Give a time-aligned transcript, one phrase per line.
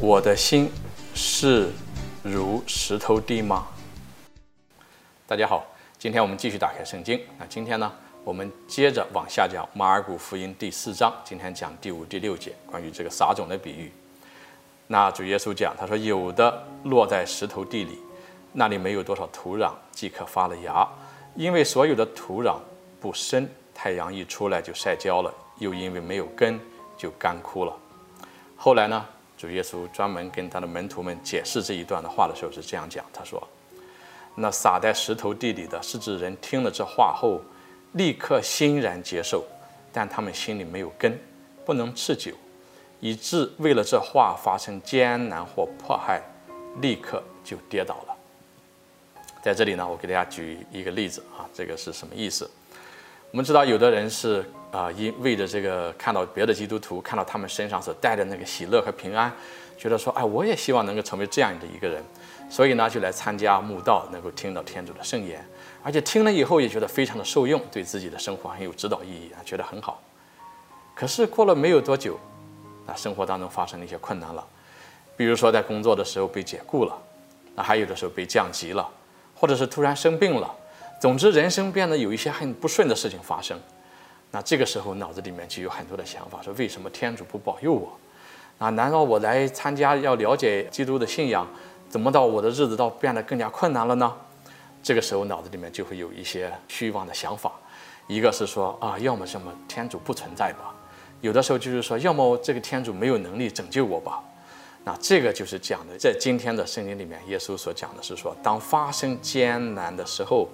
[0.00, 0.70] 我的心
[1.12, 1.72] 是
[2.22, 3.66] 如石头地吗？
[5.26, 5.66] 大家好，
[5.98, 7.20] 今天我们继续打开圣经。
[7.36, 7.92] 那今天呢，
[8.22, 11.12] 我们接着往下讲马尔谷福音第四章。
[11.24, 13.90] 今天讲第五、第六节，关于这个撒种的比喻。
[14.86, 17.98] 那主耶稣讲，他说有的落在石头地里，
[18.52, 20.86] 那里没有多少土壤，即刻发了芽，
[21.34, 22.56] 因为所有的土壤
[23.00, 26.60] 不深，太阳一出来就晒焦了，又因为没有根，
[26.96, 27.76] 就干枯了。
[28.56, 29.04] 后来呢？
[29.38, 33.40] 主耶稣专门跟他的门徒们解释这一段的话的时候是这样讲：“他说，
[34.34, 37.40] 那撒在石头地里的是指人听了这话后，
[37.92, 39.44] 立刻欣然接受，
[39.92, 41.16] 但他们心里没有根，
[41.64, 42.32] 不能持久，
[42.98, 46.20] 以致为了这话发生艰难或迫害，
[46.80, 48.16] 立刻就跌倒了。”
[49.40, 52.50] 在这里呢，我给大家举一个例子啊，这个是什么意思？
[53.30, 54.44] 我们知道有的人是。
[54.70, 59.32] 啊，因为着这个看到别的基督徒，看到他们身上所带的那个喜乐和平安，
[59.78, 62.02] 觉得说，哎，我也希望能够成为这样的一个人，
[62.50, 65.42] 所以呢，就来参加慕道，能够听到天主的圣言，
[65.82, 70.02] 而且听了以后也觉得非常的受用，对自己的生活很有指导意义啊，觉得很好。
[70.94, 72.18] 可是过了没有多久，
[72.86, 74.46] 那生活当中发生了一些困难了，
[75.16, 76.94] 比如说在工作的时候被解雇了，
[77.54, 78.86] 那还有的时候被降级了，
[79.34, 80.54] 或者是突然生病了，
[81.00, 83.58] 总之人生变得有一些很不顺的事情发生。
[84.30, 87.98] 那这个时候脑子里面就有很多的想法，说为什么天主不保佑我？
[88.58, 91.46] 啊，难道我来参加要了解基督的信仰，
[91.88, 94.12] 怎么到我的日子倒变得更加困难了呢？
[94.82, 97.52] 这个时候脑子里面就会有一些虚妄的想法，
[98.06, 100.74] 一个是说啊，要么什么天主不存在吧，
[101.20, 104.22] 有的时候就是说，要么这个天主没有能力拯救我吧。
[104.84, 110.48] 那这个就是讲的，在今天的圣经里面，耶稣所讲的是说，当发生艰难的时候，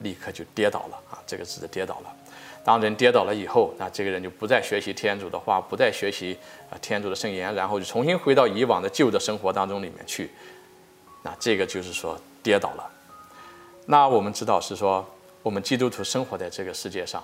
[0.00, 2.16] 立刻就跌倒了啊，这个字的跌倒了。
[2.64, 6.34] 当人跌倒了以后，那这个人就不再学习天主的话，不再学习
[6.70, 10.30] 啊天主的圣言，然后就重新回到以往的旧的生活当中里面去。
[11.22, 12.90] 那这个就是说跌倒了。
[13.84, 15.06] 那我们知道是说，
[15.42, 17.22] 我们基督徒生活在这个世界上，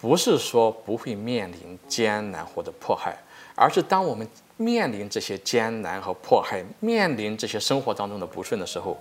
[0.00, 3.16] 不是说不会面临艰难或者迫害，
[3.54, 9.00] 而是当我们面临这些艰难和迫害，面临这些生活当中的不顺的时候，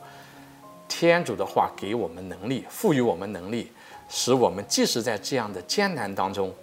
[0.88, 3.72] 天主的话给我们能力，赋予我们能力。
[4.10, 6.54] 使我们即使在这样的艰难当中，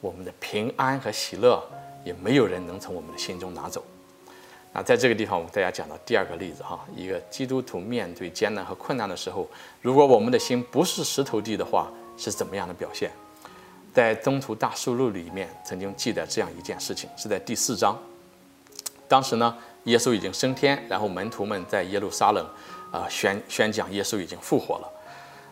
[0.00, 1.62] 我们的平安和喜乐
[2.04, 3.84] 也没有人能从我们的心中拿走。
[4.72, 9.48] 那在这个地方，我给大家讲到第二个例子哈，一个基督徒面对艰难和困难的时候，
[9.80, 13.10] 如果我们的心不是石头地的话，是怎么样的表现？
[13.92, 17.96] 在《宗徒大事录》里面曾经记载这样一件事情，是在第四章。
[19.06, 22.44] 当时呢，耶稣已经升天，然后门徒们在耶路撒冷
[22.90, 24.90] 啊宣宣讲耶稣已经复活了。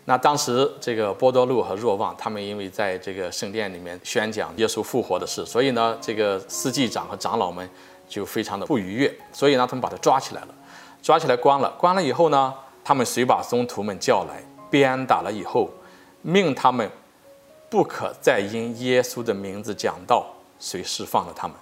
[0.04, 7.68] 那当时这个波多禄和若望，他们因为在这个圣殿里面宣讲耶稣复活的事，所以呢，这个司祭长和长老们
[8.08, 10.48] 就非常的不愉悦，所以呢，他们把他抓起来了，
[11.00, 11.70] 抓起来关了。
[11.78, 12.52] 关了以后呢，
[12.82, 15.70] 他们遂把宗徒们叫来，鞭打了以后，
[16.22, 16.90] 命他们
[17.70, 20.26] 不可再因耶稣的名字讲道，
[20.58, 21.56] 遂释放了他们，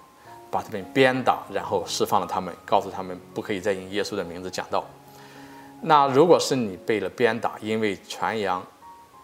[0.49, 4.83] 把他们鞭打，然后释放了他们，告诉他们不可以再因耶稣的名字讲道。
[5.83, 8.63] 那如果是你被了鞭打，因为传扬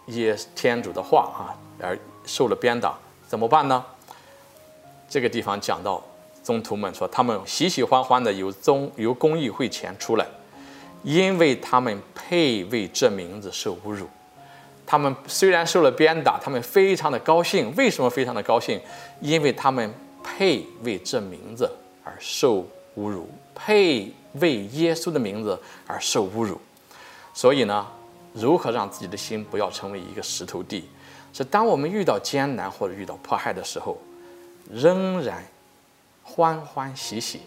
[0.06, 2.98] 耶天主的话啊而受了鞭打，
[3.28, 3.84] 怎么办呢？
[5.08, 6.02] 这个地方讲到
[6.42, 10.26] 宗徒们说，他们喜喜欢欢的由宗由公议会前出来，
[11.04, 14.08] 因为他们配为这名字受侮辱。
[14.84, 17.72] 他们虽然受了鞭打，他们非常的高兴。
[17.76, 18.80] 为什么非常的高兴？
[19.20, 19.94] 因为他们
[20.24, 21.70] 配为这名字
[22.02, 24.12] 而受侮辱，配。
[24.40, 26.58] 为耶稣的名字而受侮辱，
[27.32, 27.86] 所以呢，
[28.32, 30.84] 如何让自己的心不要成为一个石头地？
[31.32, 33.98] 是当我们遇到艰难或者遇到迫害的时候，
[34.70, 35.44] 仍然
[36.22, 37.42] 欢欢喜喜，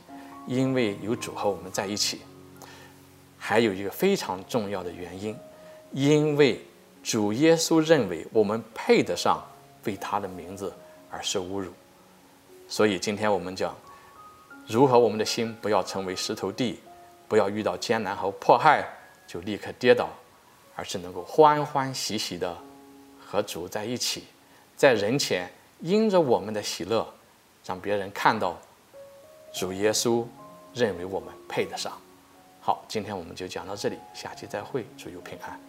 [0.48, 2.22] 因为有主和我们在一起。
[3.38, 5.36] 还有一个非常重要的原因，
[5.92, 6.64] 因为
[7.04, 9.44] 主耶稣认为我们配得上
[9.86, 10.72] 为他的名字
[11.10, 11.72] 而受侮辱，
[12.68, 13.76] 所以今天我们讲。
[14.72, 16.80] 如何我们的心不要成为石头地，
[17.28, 18.88] 不要遇到艰难和迫害
[19.28, 20.08] 就立刻跌倒，
[20.78, 22.58] 而是能够欢欢喜喜的
[23.20, 24.24] 和主在一起，
[24.78, 25.52] 在人前
[25.82, 27.06] 因着我们的喜乐，
[27.66, 28.58] 让别人看到
[29.52, 30.26] 主耶稣
[30.74, 31.92] 认为我们配得上。
[32.62, 35.60] 好，今天我们就讲到这里，下期再会，祝有平安。